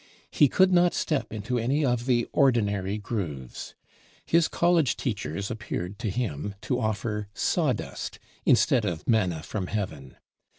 [0.31, 3.75] He could not step into any of the ordinary grooves.
[4.25, 10.15] His college teachers appeared to him to offer "sawdust" instead of manna from heaven.